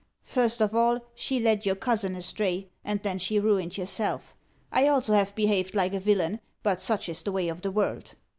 [0.23, 4.35] "First of all she led your cousin astray, and then she ruined yourself.
[4.71, 8.15] I also have behaved like a villain, but such is the way of the world."